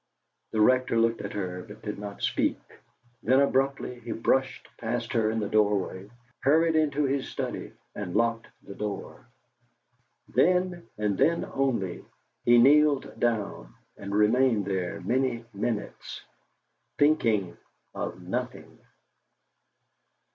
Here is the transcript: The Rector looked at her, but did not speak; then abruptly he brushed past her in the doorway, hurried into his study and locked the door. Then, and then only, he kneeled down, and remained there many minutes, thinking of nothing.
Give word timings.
The 0.49 0.59
Rector 0.61 0.97
looked 0.97 1.21
at 1.21 1.33
her, 1.33 1.61
but 1.61 1.83
did 1.83 1.99
not 1.99 2.23
speak; 2.23 2.59
then 3.21 3.39
abruptly 3.39 3.99
he 3.99 4.13
brushed 4.13 4.67
past 4.79 5.13
her 5.13 5.29
in 5.29 5.39
the 5.39 5.47
doorway, 5.47 6.09
hurried 6.39 6.75
into 6.75 7.03
his 7.03 7.29
study 7.29 7.73
and 7.93 8.15
locked 8.15 8.47
the 8.63 8.73
door. 8.73 9.27
Then, 10.27 10.87
and 10.97 11.19
then 11.19 11.45
only, 11.53 12.03
he 12.45 12.57
kneeled 12.57 13.19
down, 13.19 13.75
and 13.95 14.11
remained 14.15 14.65
there 14.65 14.99
many 15.01 15.45
minutes, 15.53 16.23
thinking 16.97 17.55
of 17.93 18.23
nothing. 18.23 18.79